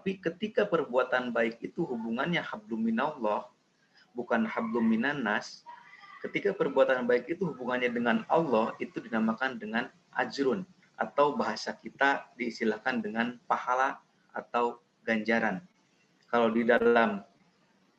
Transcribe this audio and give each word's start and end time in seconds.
Tapi 0.00 0.16
ketika 0.16 0.64
perbuatan 0.64 1.28
baik 1.28 1.60
itu 1.60 1.84
hubungannya 1.84 2.40
hablum 2.40 2.88
minallah, 2.88 3.44
bukan 4.16 4.48
hablum 4.48 4.88
minannas, 4.88 5.60
ketika 6.24 6.56
perbuatan 6.56 7.04
baik 7.04 7.28
itu 7.28 7.52
hubungannya 7.52 7.92
dengan 7.92 8.24
Allah, 8.32 8.72
itu 8.80 8.96
dinamakan 8.96 9.60
dengan 9.60 9.92
ajrun, 10.16 10.64
atau 10.96 11.36
bahasa 11.36 11.76
kita 11.76 12.32
diistilahkan 12.40 13.04
dengan 13.04 13.36
pahala 13.44 14.00
atau 14.32 14.80
ganjaran. 15.04 15.60
Kalau 16.32 16.48
di 16.48 16.64
dalam 16.64 17.20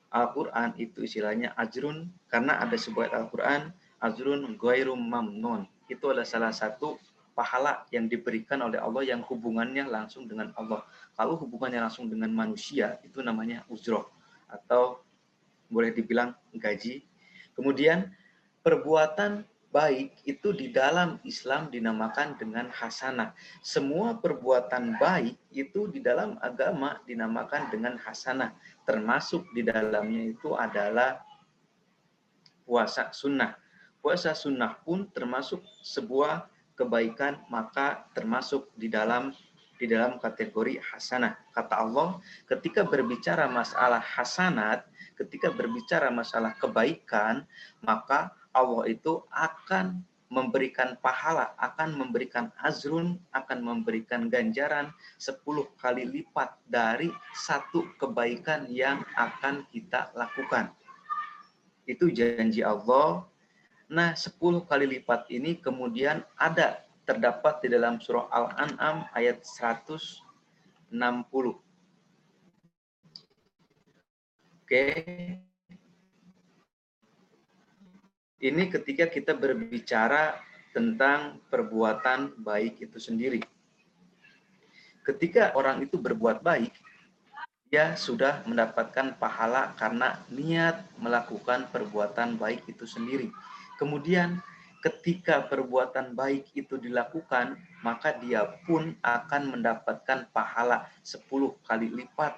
Al-Quran 0.09 0.73
itu 0.81 1.06
istilahnya 1.06 1.54
ajrun, 1.54 2.09
karena 2.33 2.66
ada 2.66 2.81
sebuah 2.81 3.14
Al-Quran, 3.14 3.70
ajrun 4.02 4.58
ghairum 4.58 4.98
mamnun. 4.98 5.70
Itu 5.86 6.09
adalah 6.09 6.26
salah 6.26 6.50
satu 6.50 6.98
pahala 7.42 7.89
yang 7.89 8.06
diberikan 8.06 8.61
oleh 8.61 8.78
Allah 8.78 9.02
yang 9.02 9.25
hubungannya 9.25 9.89
langsung 9.89 10.30
dengan 10.30 10.53
Allah. 10.53 10.86
Kalau 11.17 11.42
hubungannya 11.42 11.81
langsung 11.81 12.06
dengan 12.06 12.30
manusia, 12.30 13.02
itu 13.02 13.25
namanya 13.25 13.66
uzroh. 13.66 14.06
Atau 14.45 15.02
boleh 15.73 15.89
dibilang 15.89 16.38
gaji. 16.53 17.02
Kemudian 17.58 18.14
perbuatan 18.61 19.42
baik 19.73 20.22
itu 20.30 20.53
di 20.53 20.70
dalam 20.70 21.17
Islam 21.25 21.73
dinamakan 21.73 22.38
dengan 22.38 22.70
hasanah. 22.70 23.33
Semua 23.66 24.20
perbuatan 24.22 25.02
baik 25.02 25.39
itu 25.50 25.89
di 25.89 25.98
dalam 26.03 26.38
agama 26.45 27.02
dinamakan 27.09 27.73
dengan 27.73 27.98
hasanah. 27.98 28.53
Termasuk 28.86 29.50
di 29.58 29.66
dalamnya 29.66 30.30
itu 30.30 30.53
adalah 30.53 31.26
puasa 32.67 33.09
sunnah. 33.16 33.55
Puasa 34.03 34.36
sunnah 34.36 34.76
pun 34.83 35.08
termasuk 35.09 35.64
sebuah 35.81 36.51
kebaikan, 36.82 37.38
maka 37.54 38.10
termasuk 38.18 38.74
di 38.74 38.90
dalam 38.90 39.30
di 39.82 39.90
dalam 39.90 40.22
kategori 40.22 40.78
hasanah. 40.78 41.34
Kata 41.58 41.82
Allah, 41.82 42.22
ketika 42.46 42.86
berbicara 42.86 43.50
masalah 43.50 43.98
hasanat, 43.98 44.86
ketika 45.18 45.50
berbicara 45.50 46.14
masalah 46.14 46.54
kebaikan, 46.62 47.50
maka 47.82 48.30
Allah 48.54 48.86
itu 48.94 49.26
akan 49.34 50.06
memberikan 50.32 50.96
pahala, 51.04 51.52
akan 51.60 51.98
memberikan 51.98 52.54
azrun, 52.64 53.20
akan 53.36 53.60
memberikan 53.60 54.32
ganjaran 54.32 54.94
10 55.20 55.44
kali 55.76 56.08
lipat 56.08 56.56
dari 56.70 57.11
satu 57.36 57.84
kebaikan 58.00 58.70
yang 58.72 59.04
akan 59.20 59.67
kita 59.73 60.14
lakukan. 60.16 60.72
Itu 61.84 62.08
janji 62.08 62.64
Allah. 62.64 63.28
Nah, 63.92 64.16
10 64.16 64.64
kali 64.64 64.88
lipat 64.88 65.28
ini 65.28 65.60
kemudian 65.60 66.24
ada 66.40 66.80
terdapat 67.04 67.60
di 67.60 67.68
dalam 67.76 68.00
surah 68.00 68.32
Al-An'am 68.32 69.04
ayat 69.12 69.44
160. 69.44 70.24
Oke, 74.64 74.86
ini 78.40 78.64
ketika 78.72 79.12
kita 79.12 79.36
berbicara 79.36 80.40
tentang 80.72 81.44
perbuatan 81.52 82.40
baik 82.40 82.80
itu 82.80 82.96
sendiri. 82.96 83.44
Ketika 85.04 85.52
orang 85.52 85.84
itu 85.84 86.00
berbuat 86.00 86.40
baik, 86.40 86.72
dia 87.68 88.00
sudah 88.00 88.40
mendapatkan 88.48 89.20
pahala 89.20 89.76
karena 89.76 90.16
niat 90.32 90.88
melakukan 90.96 91.68
perbuatan 91.76 92.40
baik 92.40 92.64
itu 92.72 92.88
sendiri. 92.88 93.28
Kemudian 93.81 94.37
ketika 94.86 95.42
perbuatan 95.49 96.14
baik 96.14 96.53
itu 96.53 96.77
dilakukan, 96.77 97.58
maka 97.81 98.14
dia 98.21 98.45
pun 98.69 98.93
akan 99.02 99.58
mendapatkan 99.58 100.30
pahala 100.30 100.86
10 101.02 101.25
kali 101.65 101.89
lipat. 101.89 102.37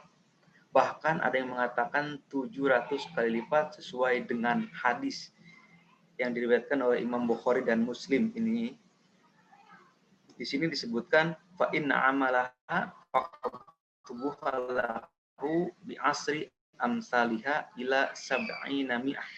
Bahkan 0.71 1.19
ada 1.19 1.35
yang 1.35 1.51
mengatakan 1.51 2.23
700 2.31 3.11
kali 3.11 3.43
lipat 3.43 3.75
sesuai 3.75 4.23
dengan 4.23 4.71
hadis 4.71 5.35
yang 6.15 6.31
diriwayatkan 6.31 6.79
oleh 6.79 7.03
Imam 7.03 7.27
Bukhari 7.27 7.67
dan 7.67 7.83
Muslim 7.83 8.31
ini 8.39 8.79
di 10.33 10.41
sini 10.47 10.71
disebutkan 10.71 11.35
fa 11.59 11.67
inna 11.75 12.07
amalaha 12.09 12.89
faqtubuhalahu 13.13 15.69
bi 15.85 15.93
asri 16.01 16.49
amsalihha 16.81 17.69
ila 17.77 18.09
sab'ina 18.17 18.97
mi'ah. 18.97 19.29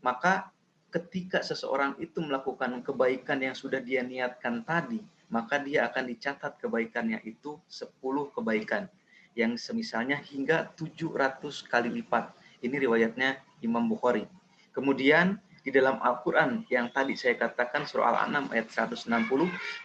Maka 0.00 0.48
ketika 0.90 1.40
seseorang 1.40 1.94
itu 2.02 2.18
melakukan 2.18 2.82
kebaikan 2.82 3.38
yang 3.40 3.54
sudah 3.54 3.78
dia 3.78 4.02
niatkan 4.02 4.66
tadi, 4.66 4.98
maka 5.30 5.62
dia 5.62 5.86
akan 5.86 6.10
dicatat 6.10 6.58
kebaikannya 6.58 7.22
itu 7.22 7.56
10 7.70 8.34
kebaikan 8.34 8.90
yang 9.38 9.54
semisalnya 9.54 10.18
hingga 10.18 10.74
700 10.74 11.40
kali 11.70 11.88
lipat. 12.02 12.34
Ini 12.60 12.76
riwayatnya 12.76 13.38
Imam 13.62 13.86
Bukhari. 13.86 14.26
Kemudian 14.74 15.38
di 15.60 15.70
dalam 15.70 16.00
Al-Quran 16.00 16.66
yang 16.72 16.88
tadi 16.90 17.14
saya 17.14 17.36
katakan 17.36 17.84
surah 17.84 18.16
Al-An'am 18.16 18.48
ayat 18.50 18.72
160 18.72 19.06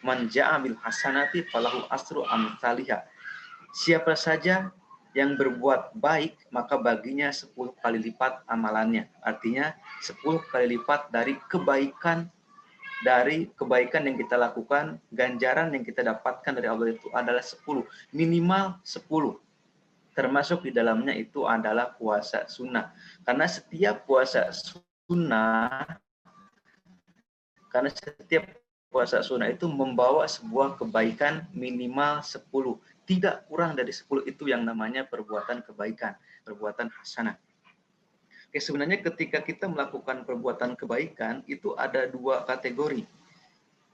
man 0.07 0.25
ja'amil 0.31 0.79
hasanati 0.79 1.43
falahu 1.51 1.83
asru 1.91 2.23
amthaliha 2.23 3.03
siapa 3.75 4.15
saja 4.15 4.71
yang 5.15 5.39
berbuat 5.39 5.95
baik 5.95 6.51
maka 6.51 6.75
baginya 6.75 7.31
10 7.31 7.55
kali 7.79 7.97
lipat 8.11 8.43
amalannya. 8.51 9.07
Artinya 9.23 9.71
10 10.03 10.21
kali 10.51 10.75
lipat 10.75 11.09
dari 11.09 11.39
kebaikan 11.47 12.27
dari 13.03 13.47
kebaikan 13.55 14.07
yang 14.07 14.15
kita 14.19 14.35
lakukan 14.39 14.99
ganjaran 15.11 15.71
yang 15.71 15.83
kita 15.83 16.03
dapatkan 16.03 16.51
dari 16.55 16.67
Allah 16.67 16.91
itu 16.91 17.07
adalah 17.15 17.43
10 17.43 17.83
minimal 18.11 18.79
10 18.83 19.39
termasuk 20.15 20.63
di 20.63 20.71
dalamnya 20.71 21.11
itu 21.11 21.43
adalah 21.43 21.91
puasa 21.91 22.47
sunnah. 22.47 22.95
Karena 23.27 23.51
setiap 23.51 24.07
puasa 24.07 24.47
sunnah 24.51 25.83
karena 27.67 27.91
setiap 27.91 28.47
puasa 28.87 29.19
sunnah 29.19 29.51
itu 29.51 29.67
membawa 29.67 30.23
sebuah 30.23 30.79
kebaikan 30.79 31.43
minimal 31.51 32.23
10 32.23 32.39
tidak 33.05 33.45
kurang 33.47 33.77
dari 33.77 33.93
10 33.93 34.25
itu 34.25 34.49
yang 34.49 34.65
namanya 34.65 35.05
perbuatan 35.05 35.61
kebaikan 35.61 36.17
perbuatan 36.45 36.93
hasanah. 36.93 37.35
Oke, 38.49 38.61
sebenarnya 38.61 39.01
ketika 39.01 39.41
kita 39.41 39.65
melakukan 39.65 40.23
perbuatan 40.23 40.77
kebaikan 40.77 41.41
itu 41.49 41.73
ada 41.75 42.05
dua 42.05 42.45
kategori. 42.45 43.03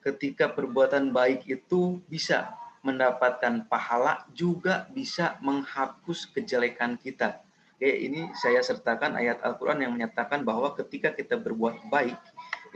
Ketika 0.04 0.52
perbuatan 0.52 1.16
baik 1.16 1.48
itu 1.48 2.04
bisa 2.12 2.52
mendapatkan 2.82 3.66
pahala 3.70 4.26
juga 4.34 4.90
bisa 4.92 5.38
menghapus 5.42 6.30
kejelekan 6.34 6.98
kita. 6.98 7.42
Oke, 7.78 7.90
ini 7.90 8.30
saya 8.38 8.62
sertakan 8.62 9.18
ayat 9.18 9.42
Al-Quran 9.42 9.86
yang 9.86 9.94
menyatakan 9.98 10.46
bahwa 10.46 10.74
ketika 10.78 11.14
kita 11.14 11.38
berbuat 11.38 11.90
baik, 11.90 12.18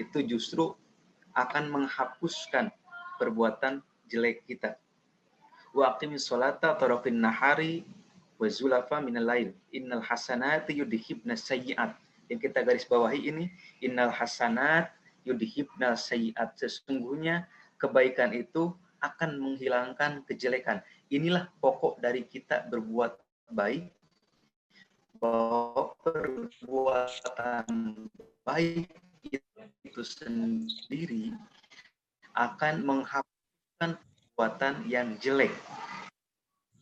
itu 0.02 0.26
justru 0.26 0.74
akan 1.38 1.70
menghapuskan 1.70 2.74
perbuatan 3.22 3.82
jelek 4.10 4.46
kita. 4.50 4.78
Wa 5.76 5.92
aqimis 5.92 6.24
sholata 6.32 6.72
tarafin 6.80 7.20
nahari 7.20 7.84
wa 8.40 8.48
zulafa 8.48 9.04
minal 9.04 9.28
lail. 9.28 9.52
Innal 9.76 10.00
hasanati 10.00 10.80
yudhibna 10.80 11.36
sayyi'at. 11.36 12.00
Yang 12.32 12.48
kita 12.48 12.64
garis 12.64 12.88
bawahi 12.88 13.28
ini, 13.28 13.52
innal 13.84 14.16
hasanat 14.16 14.96
yudhibna 15.28 16.00
sayyi'at. 16.00 16.56
Sesungguhnya 16.56 17.44
kebaikan 17.76 18.32
itu 18.32 18.72
akan 19.04 19.36
menghilangkan 19.36 20.24
kejelekan. 20.24 20.80
Inilah 21.12 21.52
pokok 21.60 22.00
dari 22.00 22.24
kita 22.24 22.72
berbuat 22.72 23.20
baik 23.52 23.92
bahwa 25.20 25.94
perbuatan 26.02 27.68
baik 28.48 28.90
itu 29.86 30.02
sendiri 30.02 31.36
akan 32.36 32.84
menghapuskan 32.84 33.96
perbuatan 34.36 34.84
yang 34.92 35.16
jelek. 35.24 35.56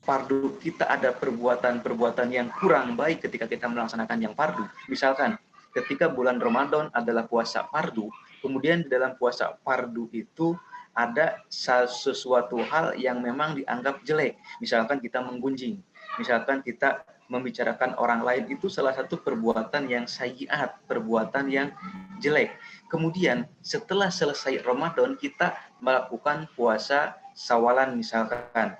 Fardu 0.01 0.57
kita 0.57 0.89
ada 0.89 1.13
perbuatan-perbuatan 1.13 2.33
yang 2.33 2.49
kurang 2.49 2.97
baik 2.97 3.29
ketika 3.29 3.45
kita 3.45 3.69
melaksanakan 3.69 4.25
yang 4.25 4.33
fardu. 4.33 4.65
Misalkan 4.89 5.37
ketika 5.77 6.09
bulan 6.09 6.41
Ramadan 6.41 6.89
adalah 6.97 7.29
puasa 7.29 7.69
fardu, 7.69 8.09
kemudian 8.41 8.81
di 8.81 8.89
dalam 8.89 9.13
puasa 9.21 9.53
fardu 9.61 10.09
itu 10.17 10.57
ada 10.97 11.45
sesuatu 11.53 12.57
hal 12.73 12.97
yang 12.97 13.21
memang 13.21 13.53
dianggap 13.61 14.01
jelek. 14.01 14.33
Misalkan 14.57 14.97
kita 14.97 15.21
menggunjing, 15.21 15.77
misalkan 16.17 16.65
kita 16.65 17.05
membicarakan 17.29 17.93
orang 18.01 18.25
lain 18.25 18.49
itu 18.49 18.65
salah 18.65 18.97
satu 18.97 19.21
perbuatan 19.21 19.93
yang 19.93 20.09
sayiat, 20.09 20.73
perbuatan 20.89 21.53
yang 21.53 21.69
jelek. 22.17 22.57
Kemudian 22.89 23.45
setelah 23.61 24.09
selesai 24.09 24.65
Ramadan 24.65 25.13
kita 25.21 25.53
melakukan 25.79 26.49
puasa 26.57 27.22
sawalan 27.33 27.97
misalkan. 27.97 28.77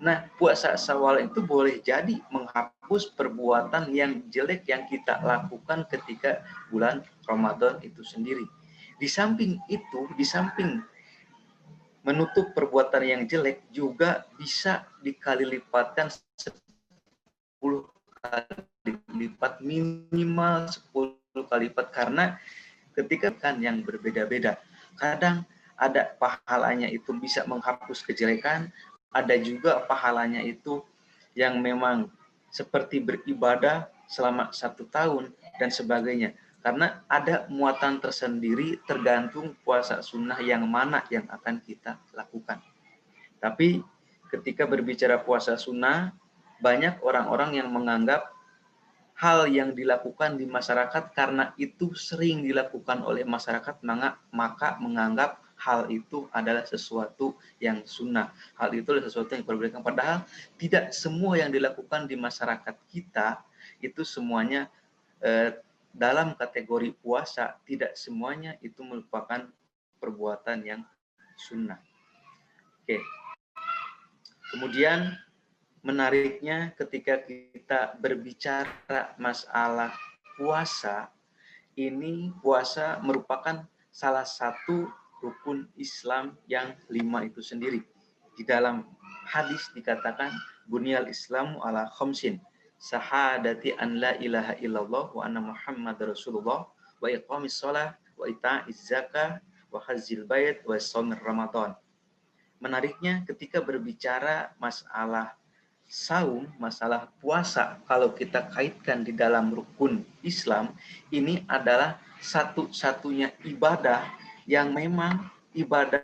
Nah, 0.00 0.26
puasa 0.40 0.80
sawal 0.80 1.28
itu 1.28 1.44
boleh 1.44 1.84
jadi 1.84 2.18
menghapus 2.32 3.12
perbuatan 3.12 3.92
yang 3.92 4.24
jelek 4.32 4.64
yang 4.64 4.88
kita 4.88 5.20
lakukan 5.20 5.84
ketika 5.92 6.40
bulan 6.72 7.04
Ramadan 7.28 7.76
itu 7.84 8.00
sendiri. 8.00 8.48
Di 8.96 9.08
samping 9.08 9.60
itu, 9.68 10.08
di 10.16 10.24
samping 10.24 10.80
menutup 12.00 12.56
perbuatan 12.56 13.04
yang 13.04 13.22
jelek 13.28 13.68
juga 13.68 14.24
bisa 14.40 14.88
dikali 15.04 15.44
lipatkan 15.44 16.08
10 16.08 16.56
kali 18.24 18.96
lipat 19.20 19.60
minimal 19.60 20.64
10 20.68 21.44
kali 21.44 21.68
lipat 21.68 21.86
karena 21.92 22.40
ketika 22.96 23.28
kan 23.36 23.60
yang 23.60 23.84
berbeda-beda 23.84 24.56
kadang 24.96 25.44
ada 25.80 26.12
pahalanya 26.20 26.92
itu 26.92 27.16
bisa 27.16 27.48
menghapus 27.48 28.04
kejelekan 28.04 28.68
ada 29.10 29.34
juga 29.40 29.82
pahalanya 29.88 30.44
itu 30.44 30.84
yang 31.34 31.58
memang 31.58 32.12
seperti 32.52 33.00
beribadah 33.02 33.90
selama 34.10 34.50
satu 34.52 34.86
tahun 34.86 35.32
dan 35.58 35.70
sebagainya 35.70 36.34
karena 36.60 37.00
ada 37.08 37.48
muatan 37.48 38.02
tersendiri 38.02 38.76
tergantung 38.84 39.56
puasa 39.64 40.04
sunnah 40.04 40.36
yang 40.44 40.66
mana 40.68 41.00
yang 41.08 41.24
akan 41.32 41.56
kita 41.64 41.96
lakukan. 42.12 42.60
Tapi 43.40 43.80
ketika 44.28 44.68
berbicara 44.68 45.16
puasa 45.24 45.56
sunnah, 45.56 46.12
banyak 46.60 47.00
orang-orang 47.00 47.56
yang 47.56 47.72
menganggap 47.72 48.28
hal 49.16 49.48
yang 49.48 49.72
dilakukan 49.72 50.36
di 50.36 50.44
masyarakat 50.44 51.16
karena 51.16 51.56
itu 51.56 51.96
sering 51.96 52.44
dilakukan 52.44 53.00
oleh 53.04 53.24
masyarakat, 53.24 53.80
maka, 54.32 54.76
menganggap 54.76 55.40
hal 55.60 55.92
itu 55.92 56.24
adalah 56.32 56.64
sesuatu 56.64 57.36
yang 57.60 57.84
sunnah. 57.84 58.32
Hal 58.56 58.72
itu 58.72 58.88
adalah 58.96 59.06
sesuatu 59.06 59.36
yang 59.36 59.44
diperbolehkan. 59.44 59.84
Padahal 59.84 60.24
tidak 60.56 60.96
semua 60.96 61.36
yang 61.36 61.52
dilakukan 61.52 62.08
di 62.08 62.16
masyarakat 62.16 62.76
kita 62.88 63.44
itu 63.84 64.00
semuanya 64.02 64.72
eh, 65.20 65.60
dalam 65.92 66.32
kategori 66.32 66.96
puasa 67.04 67.60
tidak 67.68 67.92
semuanya 67.98 68.56
itu 68.64 68.80
merupakan 68.80 69.44
perbuatan 70.00 70.64
yang 70.64 70.82
sunnah. 71.36 71.78
Oke. 72.80 73.04
Kemudian 74.50 75.14
menariknya 75.84 76.72
ketika 76.74 77.20
kita 77.20 77.94
berbicara 78.00 79.14
masalah 79.20 79.94
puasa, 80.34 81.12
ini 81.76 82.32
puasa 82.40 82.98
merupakan 83.04 83.62
salah 83.90 84.26
satu 84.26 84.90
rukun 85.20 85.68
Islam 85.76 86.36
yang 86.48 86.76
lima 86.88 87.24
itu 87.24 87.44
sendiri. 87.44 87.84
Di 88.36 88.42
dalam 88.44 88.88
hadis 89.28 89.68
dikatakan 89.76 90.32
bunyal 90.66 91.06
Islamu 91.08 91.60
ala 91.60 91.88
khamsin 91.94 92.40
sahadati 92.80 93.76
an 93.76 94.00
la 94.00 94.16
ilaha 94.16 94.56
illallah 94.58 95.12
wa 95.12 95.22
anna 95.28 95.44
muhammad 95.44 96.00
rasulullah 96.00 96.64
wa 97.00 97.06
iqamis 97.06 97.60
shalah 97.60 97.92
wa 98.16 98.24
ita'iz 98.24 98.88
zakah 98.88 99.44
wa 99.68 99.78
hadzil 99.84 100.24
bait 100.24 100.64
wa 100.64 100.80
shaumir 100.80 101.20
ramadan. 101.20 101.76
Menariknya 102.60 103.24
ketika 103.24 103.60
berbicara 103.60 104.52
masalah 104.60 105.36
saum, 105.90 106.46
masalah 106.60 107.10
puasa, 107.18 107.82
kalau 107.88 108.14
kita 108.14 108.46
kaitkan 108.52 109.02
di 109.02 109.10
dalam 109.10 109.50
rukun 109.50 110.06
Islam, 110.22 110.70
ini 111.10 111.42
adalah 111.50 111.98
satu-satunya 112.20 113.32
ibadah 113.48 114.04
yang 114.50 114.74
memang 114.74 115.30
ibadah 115.54 116.02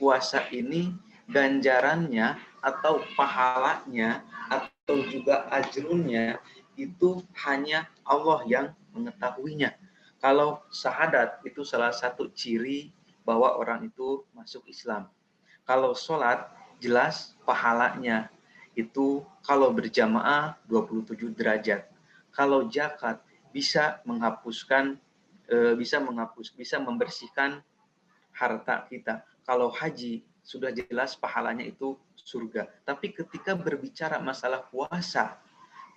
puasa 0.00 0.48
ini 0.48 0.96
ganjarannya 1.28 2.40
atau 2.64 3.04
pahalanya 3.12 4.24
atau 4.48 5.04
juga 5.12 5.44
ajrunnya 5.52 6.40
itu 6.80 7.20
hanya 7.44 7.84
Allah 8.08 8.40
yang 8.48 8.66
mengetahuinya. 8.96 9.76
Kalau 10.16 10.64
syahadat 10.72 11.44
itu 11.44 11.60
salah 11.60 11.92
satu 11.92 12.32
ciri 12.32 12.88
bahwa 13.28 13.52
orang 13.60 13.92
itu 13.92 14.24
masuk 14.32 14.64
Islam. 14.64 15.04
Kalau 15.68 15.92
sholat 15.92 16.48
jelas 16.80 17.36
pahalanya 17.44 18.32
itu 18.72 19.20
kalau 19.44 19.68
berjamaah 19.76 20.56
27 20.72 21.36
derajat. 21.36 21.84
Kalau 22.32 22.64
zakat 22.72 23.20
bisa 23.52 24.00
menghapuskan 24.08 24.96
e, 25.46 25.76
bisa 25.76 26.00
menghapus 26.00 26.50
bisa 26.56 26.80
membersihkan 26.80 27.60
harta 28.34 28.84
kita. 28.90 29.22
Kalau 29.46 29.70
haji 29.70 30.26
sudah 30.44 30.74
jelas 30.74 31.16
pahalanya 31.16 31.64
itu 31.64 31.96
surga. 32.18 32.68
Tapi 32.84 33.14
ketika 33.14 33.56
berbicara 33.56 34.20
masalah 34.20 34.66
puasa, 34.68 35.40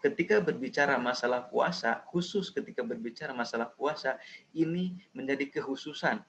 ketika 0.06 0.40
berbicara 0.40 0.96
masalah 0.96 1.44
puasa, 1.50 2.06
khusus 2.08 2.54
ketika 2.54 2.86
berbicara 2.86 3.34
masalah 3.34 3.68
puasa, 3.74 4.16
ini 4.56 4.96
menjadi 5.12 5.60
kehususan. 5.60 6.22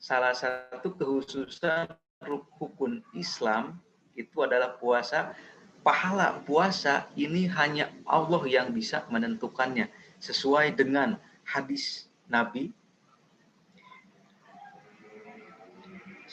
Salah 0.00 0.32
satu 0.32 0.94
kehususan 0.96 1.90
rukun 2.24 3.04
Islam 3.12 3.80
itu 4.16 4.40
adalah 4.40 4.76
puasa. 4.80 5.36
Pahala 5.84 6.42
puasa 6.42 7.06
ini 7.14 7.46
hanya 7.46 7.94
Allah 8.10 8.42
yang 8.50 8.74
bisa 8.74 9.06
menentukannya 9.06 9.86
sesuai 10.18 10.74
dengan 10.74 11.14
hadis 11.46 12.10
Nabi 12.26 12.74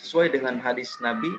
sesuai 0.03 0.35
dengan 0.35 0.59
hadis 0.59 0.99
Nabi 0.99 1.31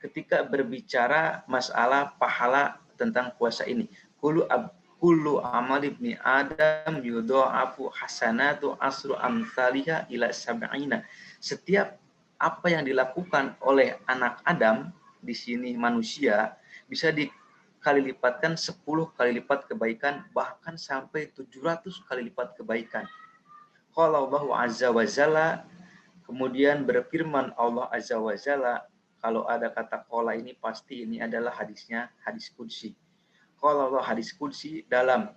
ketika 0.00 0.40
berbicara 0.40 1.44
masalah 1.44 2.16
pahala 2.16 2.80
tentang 2.96 3.28
puasa 3.36 3.68
ini. 3.68 3.92
Kulu 4.16 4.48
ab, 4.48 4.72
kulu 4.96 5.44
amal 5.44 5.84
ibni 5.84 6.16
Adam 6.24 7.04
yudha'afu 7.04 7.92
hasanatu 7.92 8.80
asru 8.80 9.12
amthaliha 9.20 10.08
ila 10.08 10.32
sab'ina. 10.32 11.04
Setiap 11.36 12.00
apa 12.40 12.66
yang 12.72 12.88
dilakukan 12.88 13.52
oleh 13.60 14.00
anak 14.08 14.40
Adam 14.48 14.88
di 15.20 15.36
sini 15.36 15.76
manusia 15.76 16.56
bisa 16.88 17.12
dikali 17.12 18.00
lipatkan 18.00 18.56
10 18.56 18.80
kali 19.12 19.30
lipat 19.44 19.68
kebaikan 19.68 20.24
bahkan 20.32 20.80
sampai 20.80 21.28
700 21.36 21.84
kali 22.08 22.32
lipat 22.32 22.56
kebaikan. 22.56 23.04
Kalau 23.92 24.28
Allah 24.28 24.44
Azza 24.68 24.88
wa 24.88 25.04
Jalla 25.04 25.64
kemudian 26.26 26.82
berfirman 26.82 27.54
Allah 27.54 27.88
Azza 27.94 28.18
wa 28.18 28.34
Jalla 28.34 28.84
kalau 29.22 29.48
ada 29.48 29.72
kata 29.72 30.04
kola 30.06 30.36
ini 30.36 30.52
pasti 30.54 31.02
ini 31.06 31.18
adalah 31.22 31.54
hadisnya 31.56 32.12
hadis 32.22 32.52
kunci. 32.52 32.92
Kalau 33.56 33.90
Allah 33.90 34.04
hadis 34.04 34.30
kunci 34.36 34.84
dalam 34.86 35.32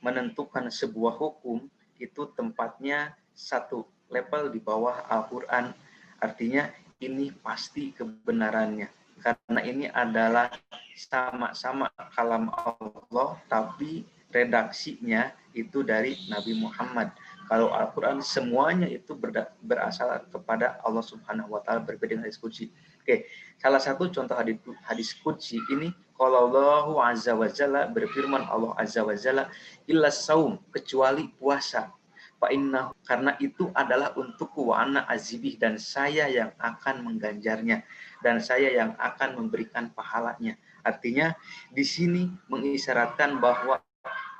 menentukan 0.00 0.70
sebuah 0.70 1.18
hukum 1.18 1.66
itu 1.98 2.22
tempatnya 2.38 3.16
satu 3.34 3.84
level 4.08 4.54
di 4.54 4.60
bawah 4.62 5.04
Al-Quran. 5.10 5.74
Artinya 6.22 6.70
ini 7.02 7.34
pasti 7.44 7.92
kebenarannya. 7.92 8.88
Karena 9.20 9.60
ini 9.64 9.90
adalah 9.90 10.52
sama-sama 10.96 11.92
kalam 12.16 12.52
Allah 12.52 13.36
tapi 13.52 14.04
redaksinya 14.32 15.32
itu 15.56 15.84
dari 15.84 16.16
Nabi 16.28 16.56
Muhammad. 16.56 17.12
Kalau 17.46 17.70
Al-Quran 17.70 18.18
semuanya 18.18 18.90
itu 18.90 19.14
berasal 19.62 20.26
kepada 20.34 20.82
Allah 20.82 21.04
Subhanahu 21.04 21.54
wa 21.54 21.60
taala 21.62 21.86
berbeda 21.86 22.18
dengan 22.18 22.26
hadis 22.26 22.42
kunci. 22.42 22.74
Oke, 22.98 23.30
salah 23.62 23.78
satu 23.78 24.10
contoh 24.10 24.34
hadis, 24.34 24.58
hadis 24.82 25.14
kunci 25.22 25.62
ini 25.70 25.94
kalau 26.18 26.50
Allah 26.50 27.14
Azza 27.14 27.38
wa 27.38 27.46
Jalla 27.46 27.86
berfirman 27.86 28.50
Allah 28.50 28.74
Azza 28.74 29.06
wa 29.06 29.14
Jalla 29.14 29.46
illa 29.86 30.10
saum 30.10 30.58
kecuali 30.74 31.30
puasa. 31.38 31.94
Pak 32.36 32.52
inna 32.52 32.92
karena 33.08 33.32
itu 33.40 33.72
adalah 33.72 34.12
untuk 34.12 34.52
wa 34.60 34.76
ana 34.84 35.08
azibih 35.08 35.56
dan 35.56 35.80
saya 35.80 36.28
yang 36.28 36.52
akan 36.60 37.00
mengganjarnya 37.08 37.80
dan 38.20 38.44
saya 38.44 38.76
yang 38.76 38.92
akan 39.00 39.40
memberikan 39.40 39.88
pahalanya. 39.96 40.52
Artinya 40.84 41.32
di 41.72 41.80
sini 41.80 42.28
mengisyaratkan 42.52 43.40
bahwa 43.40 43.80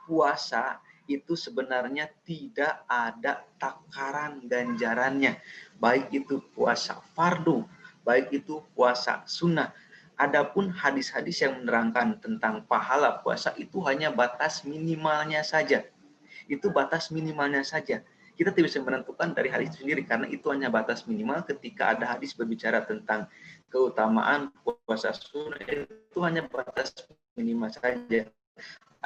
puasa 0.05 0.79
itu 1.07 1.39
sebenarnya 1.39 2.11
tidak 2.27 2.83
ada 2.91 3.43
takaran 3.59 4.45
ganjarannya. 4.47 5.39
Baik 5.79 6.11
itu 6.15 6.43
puasa 6.55 7.03
fardu 7.15 7.67
baik 8.07 8.31
itu 8.31 8.63
puasa 8.79 9.27
sunnah. 9.27 9.75
Adapun 10.17 10.73
hadis-hadis 10.73 11.45
yang 11.45 11.61
menerangkan 11.61 12.17
tentang 12.23 12.65
pahala 12.65 13.21
puasa 13.21 13.53
itu 13.59 13.83
hanya 13.85 14.09
batas 14.15 14.65
minimalnya 14.65 15.45
saja. 15.45 15.85
Itu 16.49 16.73
batas 16.73 17.13
minimalnya 17.13 17.67
saja. 17.67 18.01
Kita 18.33 18.55
tidak 18.55 18.73
bisa 18.73 18.81
menentukan 18.81 19.37
dari 19.37 19.53
hadis 19.53 19.77
itu 19.77 19.85
sendiri 19.85 20.09
karena 20.09 20.25
itu 20.31 20.47
hanya 20.49 20.73
batas 20.73 21.05
minimal 21.05 21.45
ketika 21.45 21.93
ada 21.93 22.17
hadis 22.17 22.33
berbicara 22.33 22.85
tentang 22.85 23.29
keutamaan 23.69 24.49
puasa 24.65 25.13
sunnah 25.13 25.61
itu 25.69 26.19
hanya 26.25 26.49
batas 26.49 26.95
minimal 27.37 27.69
saja. 27.69 28.25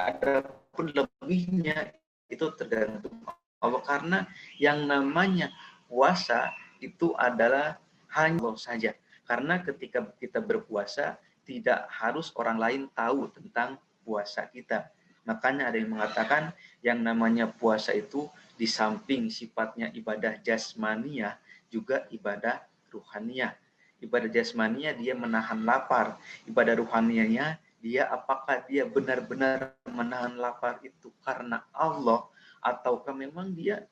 Adapun 0.01 0.89
lebihnya 0.89 1.93
itu 2.31 2.47
tergantung 2.57 3.13
Allah 3.61 3.81
karena 3.85 4.19
yang 4.57 4.89
namanya 4.89 5.53
puasa 5.85 6.49
itu 6.81 7.13
adalah 7.13 7.77
hanya 8.17 8.41
Allah 8.41 8.57
saja. 8.57 8.91
Karena 9.29 9.61
ketika 9.61 10.03
kita 10.17 10.41
berpuasa, 10.41 11.21
tidak 11.45 11.85
harus 11.87 12.33
orang 12.35 12.57
lain 12.57 12.81
tahu 12.91 13.29
tentang 13.29 13.77
puasa 14.01 14.49
kita. 14.49 14.89
Makanya 15.23 15.69
ada 15.69 15.77
yang 15.77 15.93
mengatakan 15.93 16.51
yang 16.81 16.99
namanya 17.05 17.45
puasa 17.47 17.93
itu 17.93 18.25
di 18.57 18.65
samping 18.65 19.29
sifatnya 19.29 19.93
ibadah 19.93 20.41
jasmania 20.41 21.37
juga 21.69 22.09
ibadah 22.09 22.65
ruhania. 22.89 23.55
ibadah 24.01 24.33
jasmaninya 24.33 24.97
dia 24.97 25.13
menahan 25.13 25.61
lapar, 25.61 26.17
ibadah 26.49 26.73
ruhanianya 26.81 27.61
dia 27.81 28.05
apakah 28.07 28.61
dia 28.69 28.85
benar-benar 28.85 29.73
menahan 29.89 30.37
lapar 30.37 30.77
itu 30.85 31.09
karena 31.25 31.65
Allah 31.73 32.29
ataukah 32.61 33.11
memang 33.11 33.51
dia 33.57 33.89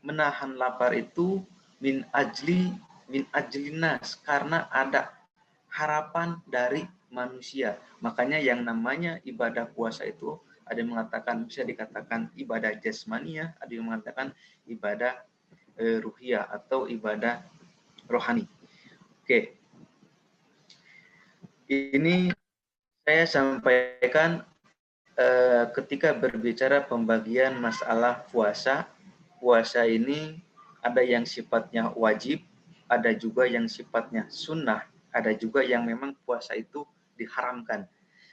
menahan 0.00 0.54
lapar 0.54 0.94
itu 0.94 1.42
min 1.82 2.06
ajli 2.14 2.72
min 3.10 3.26
ajlinas 3.34 4.20
karena 4.22 4.70
ada 4.70 5.10
harapan 5.72 6.38
dari 6.46 6.86
manusia. 7.08 7.80
Makanya 8.04 8.38
yang 8.38 8.62
namanya 8.62 9.18
ibadah 9.24 9.66
puasa 9.68 10.04
itu 10.04 10.38
ada 10.68 10.78
yang 10.78 10.92
mengatakan 10.92 11.48
bisa 11.48 11.64
dikatakan 11.64 12.28
ibadah 12.36 12.76
jasmania, 12.78 13.56
ada 13.58 13.72
yang 13.72 13.88
mengatakan 13.88 14.36
ibadah 14.68 15.24
e, 15.80 16.04
ruhiyah 16.04 16.44
atau 16.52 16.84
ibadah 16.84 17.40
rohani. 18.04 18.44
Oke. 19.24 19.56
Ini 21.68 22.32
saya 23.08 23.24
sampaikan 23.24 24.44
e, 25.16 25.26
ketika 25.72 26.12
berbicara 26.12 26.84
pembagian 26.84 27.56
masalah 27.56 28.28
puasa. 28.28 28.84
Puasa 29.40 29.88
ini 29.88 30.36
ada 30.84 31.00
yang 31.00 31.24
sifatnya 31.24 31.88
wajib, 31.96 32.44
ada 32.84 33.16
juga 33.16 33.48
yang 33.48 33.64
sifatnya 33.64 34.28
sunnah, 34.28 34.84
ada 35.08 35.32
juga 35.32 35.64
yang 35.64 35.88
memang 35.88 36.12
puasa 36.28 36.52
itu 36.52 36.84
diharamkan 37.16 37.88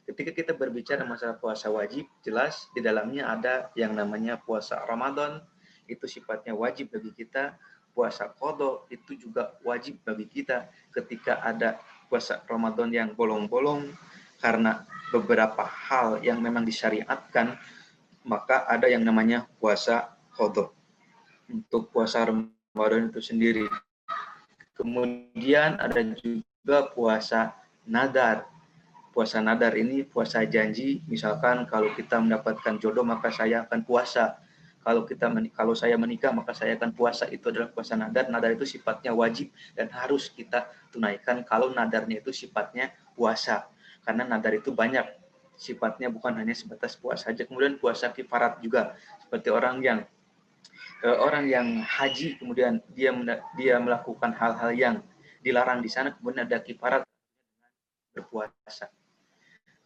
Ketika 0.06 0.36
kita 0.36 0.52
berbicara 0.54 1.02
masalah 1.08 1.40
puasa 1.40 1.72
wajib, 1.72 2.06
jelas 2.22 2.68
di 2.76 2.84
dalamnya 2.84 3.32
ada 3.32 3.72
yang 3.80 3.96
namanya 3.96 4.38
puasa 4.38 4.84
Ramadan, 4.86 5.40
itu 5.88 6.04
sifatnya 6.06 6.52
wajib 6.52 6.92
bagi 6.92 7.16
kita. 7.16 7.56
Puasa 7.96 8.28
kodo 8.28 8.84
itu 8.92 9.16
juga 9.16 9.56
wajib 9.64 10.04
bagi 10.04 10.28
kita 10.28 10.68
ketika 10.92 11.40
ada 11.40 11.80
puasa 12.12 12.44
Ramadan 12.44 12.92
yang 12.92 13.16
bolong-bolong 13.16 13.88
karena 14.40 14.86
beberapa 15.14 15.64
hal 15.64 16.20
yang 16.20 16.44
memang 16.44 16.68
disyariatkan, 16.68 17.56
maka 18.26 18.66
ada 18.66 18.90
yang 18.90 19.06
namanya 19.06 19.46
puasa 19.62 20.18
kodo. 20.34 20.74
Untuk 21.46 21.94
puasa 21.94 22.26
Ramadan 22.26 23.14
itu 23.14 23.22
sendiri. 23.22 23.70
Kemudian 24.76 25.78
ada 25.78 26.02
juga 26.02 26.90
puasa 26.92 27.54
nadar. 27.86 28.50
Puasa 29.16 29.40
nadar 29.40 29.78
ini 29.80 30.04
puasa 30.04 30.44
janji. 30.44 31.00
Misalkan 31.08 31.64
kalau 31.70 31.94
kita 31.96 32.20
mendapatkan 32.20 32.82
jodoh 32.82 33.06
maka 33.06 33.32
saya 33.32 33.64
akan 33.64 33.86
puasa. 33.86 34.42
Kalau 34.86 35.02
kita 35.08 35.32
kalau 35.56 35.74
saya 35.74 35.96
menikah 35.96 36.34
maka 36.34 36.52
saya 36.52 36.76
akan 36.76 36.92
puasa. 36.92 37.30
Itu 37.30 37.54
adalah 37.54 37.72
puasa 37.72 37.96
nadar. 37.96 38.28
Nadar 38.28 38.58
itu 38.58 38.68
sifatnya 38.68 39.16
wajib 39.16 39.54
dan 39.78 39.88
harus 39.94 40.28
kita 40.34 40.68
tunaikan 40.92 41.46
kalau 41.48 41.72
nadarnya 41.72 42.20
itu 42.20 42.36
sifatnya 42.36 42.92
puasa 43.16 43.70
karena 44.06 44.24
nadar 44.24 44.56
itu 44.56 44.72
banyak 44.72 45.04
sifatnya 45.60 46.08
bukan 46.12 46.36
hanya 46.38 46.54
sebatas 46.54 46.96
puasa 46.96 47.32
saja 47.32 47.44
kemudian 47.44 47.80
puasa 47.82 48.12
kifarat 48.12 48.60
juga 48.62 48.94
seperti 49.24 49.50
orang 49.52 49.82
yang 49.82 50.00
eh, 51.04 51.18
orang 51.18 51.50
yang 51.50 51.68
haji 51.82 52.38
kemudian 52.38 52.80
dia 52.94 53.12
dia 53.58 53.76
melakukan 53.82 54.32
hal-hal 54.36 54.72
yang 54.76 54.96
dilarang 55.42 55.82
di 55.82 55.90
sana 55.90 56.14
kemudian 56.14 56.46
ada 56.46 56.60
kifarat 56.60 57.02
berpuasa 58.16 58.88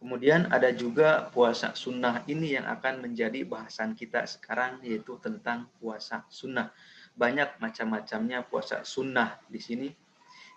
Kemudian 0.00 0.48
ada 0.48 0.72
juga 0.72 1.28
puasa 1.28 1.76
sunnah 1.76 2.24
ini 2.24 2.56
yang 2.56 2.64
akan 2.64 3.04
menjadi 3.04 3.44
bahasan 3.44 3.92
kita 3.92 4.24
sekarang 4.24 4.80
yaitu 4.80 5.20
tentang 5.20 5.68
puasa 5.76 6.24
sunnah. 6.32 6.72
Banyak 7.12 7.60
macam-macamnya 7.60 8.40
puasa 8.48 8.80
sunnah 8.80 9.36
di 9.52 9.60
sini. 9.60 9.88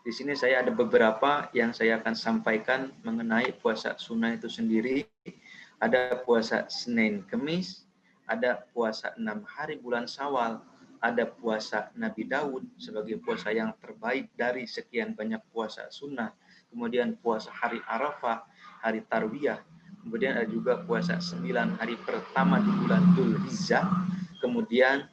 Di 0.04 0.12
sini 0.12 0.36
saya 0.36 0.60
ada 0.60 0.68
beberapa 0.76 1.48
yang 1.56 1.72
saya 1.72 1.96
akan 2.04 2.12
sampaikan 2.12 2.92
mengenai 3.08 3.56
puasa 3.64 3.96
sunnah 3.96 4.36
itu 4.36 4.52
sendiri. 4.52 5.08
Ada 5.80 6.20
puasa 6.28 6.68
Senin 6.68 7.24
Kemis, 7.32 7.88
ada 8.28 8.68
puasa 8.76 9.16
enam 9.16 9.48
hari 9.48 9.80
bulan 9.80 10.04
Sawal, 10.04 10.60
ada 11.00 11.24
puasa 11.24 11.88
Nabi 11.96 12.28
Daud 12.28 12.68
sebagai 12.76 13.16
puasa 13.24 13.56
yang 13.56 13.72
terbaik 13.80 14.28
dari 14.36 14.68
sekian 14.68 15.16
banyak 15.16 15.40
puasa 15.56 15.88
sunnah. 15.88 16.36
Kemudian 16.68 17.16
puasa 17.24 17.48
hari 17.56 17.80
Arafah, 17.88 18.44
hari 18.84 19.08
Tarwiyah. 19.08 19.64
Kemudian 20.04 20.36
ada 20.36 20.48
juga 20.52 20.84
puasa 20.84 21.16
9 21.16 21.80
hari 21.80 21.96
pertama 22.04 22.60
di 22.60 22.72
bulan 22.84 23.00
Dhul 23.16 23.40
Hijjah. 23.48 23.88
Kemudian 24.44 25.08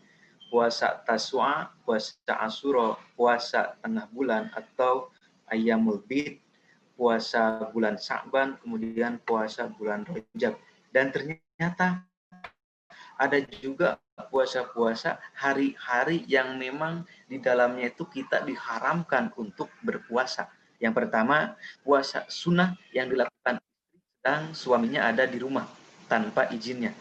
puasa 0.50 1.00
Taswa, 1.06 1.70
puasa 1.86 2.12
Asuro, 2.42 2.98
puasa 3.14 3.78
tengah 3.80 4.10
bulan 4.10 4.50
atau 4.52 5.08
Ayamul 5.46 6.02
Bid, 6.04 6.42
puasa 6.98 7.70
bulan 7.72 7.96
Sa'ban, 7.96 8.58
kemudian 8.60 9.22
puasa 9.24 9.70
bulan 9.70 10.04
Rajab. 10.04 10.58
Dan 10.90 11.14
ternyata 11.14 12.04
ada 13.16 13.38
juga 13.62 13.96
puasa-puasa 14.28 15.16
hari-hari 15.32 16.28
yang 16.28 16.60
memang 16.60 17.08
di 17.24 17.40
dalamnya 17.40 17.88
itu 17.88 18.04
kita 18.04 18.44
diharamkan 18.44 19.32
untuk 19.40 19.72
berpuasa. 19.80 20.50
Yang 20.80 21.04
pertama, 21.04 21.56
puasa 21.84 22.24
sunnah 22.28 22.76
yang 22.92 23.08
dilakukan 23.08 23.60
sedang 24.20 24.52
suaminya 24.52 25.08
ada 25.08 25.24
di 25.24 25.40
rumah 25.40 25.64
tanpa 26.08 26.48
izinnya. 26.52 26.92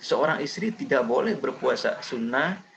Seorang 0.00 0.40
istri 0.44 0.72
tidak 0.72 1.04
boleh 1.04 1.36
berpuasa 1.36 2.00
sunnah 2.04 2.71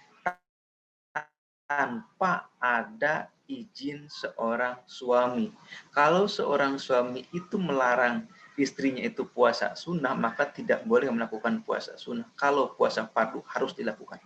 tanpa 1.65 2.50
ada 2.62 3.29
izin 3.45 4.10
seorang 4.10 4.77
suami. 4.89 5.53
Kalau 5.93 6.25
seorang 6.25 6.81
suami 6.81 7.25
itu 7.34 7.57
melarang 7.62 8.25
istrinya 8.57 9.03
itu 9.05 9.27
puasa 9.27 9.75
sunnah, 9.77 10.15
maka 10.17 10.50
tidak 10.50 10.81
boleh 10.88 11.10
melakukan 11.12 11.62
puasa 11.62 11.93
sunnah. 12.00 12.25
Kalau 12.38 12.74
puasa 12.74 13.05
fardu 13.10 13.43
harus 13.45 13.75
dilakukan. 13.77 14.17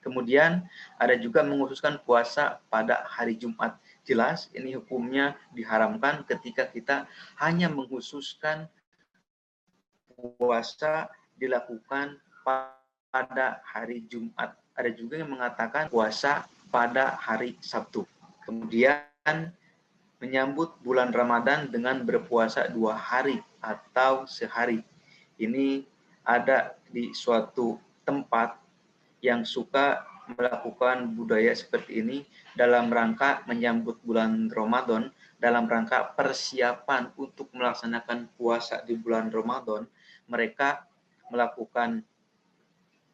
Kemudian 0.00 0.64
ada 0.96 1.12
juga 1.12 1.44
menghususkan 1.44 2.00
puasa 2.08 2.56
pada 2.72 3.04
hari 3.04 3.36
Jumat 3.36 3.76
jelas 4.08 4.48
ini 4.56 4.72
hukumnya 4.72 5.36
diharamkan 5.52 6.24
ketika 6.24 6.64
kita 6.72 7.04
hanya 7.36 7.68
menghususkan 7.68 8.64
puasa 10.40 11.12
dilakukan 11.36 12.16
pada 12.44 13.60
hari 13.60 14.04
Jumat. 14.08 14.56
Ada 14.72 14.88
juga 14.96 15.20
yang 15.20 15.36
mengatakan 15.36 15.92
puasa 15.92 16.48
pada 16.70 17.18
hari 17.18 17.58
Sabtu. 17.60 18.06
Kemudian 18.46 19.52
menyambut 20.22 20.78
bulan 20.80 21.10
Ramadan 21.10 21.68
dengan 21.68 22.02
berpuasa 22.06 22.70
dua 22.70 22.94
hari 22.94 23.42
atau 23.60 24.24
sehari. 24.24 24.80
Ini 25.40 25.84
ada 26.24 26.76
di 26.88 27.10
suatu 27.16 27.80
tempat 28.04 28.56
yang 29.20 29.44
suka 29.44 30.04
melakukan 30.36 31.10
budaya 31.16 31.50
seperti 31.50 32.04
ini 32.04 32.18
dalam 32.54 32.92
rangka 32.92 33.42
menyambut 33.50 33.98
bulan 34.06 34.46
Ramadan, 34.52 35.10
dalam 35.40 35.66
rangka 35.66 36.14
persiapan 36.14 37.10
untuk 37.18 37.50
melaksanakan 37.50 38.30
puasa 38.38 38.84
di 38.86 38.94
bulan 38.94 39.32
Ramadan, 39.32 39.88
mereka 40.30 40.86
melakukan 41.32 42.04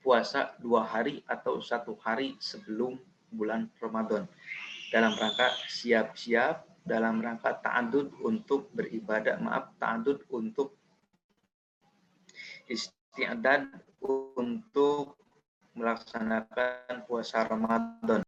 puasa 0.03 0.55
dua 0.61 0.85
hari 0.85 1.25
atau 1.27 1.59
satu 1.59 1.97
hari 1.99 2.37
sebelum 2.39 2.99
bulan 3.33 3.69
Ramadan. 3.83 4.25
Dalam 4.95 5.13
rangka 5.19 5.51
siap-siap, 5.67 6.87
dalam 6.87 7.19
rangka 7.19 7.59
ta'adud 7.59 8.15
untuk 8.23 8.71
beribadah, 8.71 9.43
maaf, 9.43 9.75
ta'adud 9.83 10.23
untuk 10.31 10.79
istiadat 12.71 13.67
untuk 14.01 15.19
melaksanakan 15.77 17.05
puasa 17.05 17.45
Ramadan. 17.45 18.23